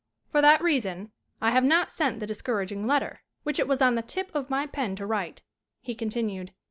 [0.31, 3.93] "For that reason I have not sent the dis couraging letter which it was on
[3.93, 5.43] the tip of my pen to write,"
[5.79, 6.53] he continued.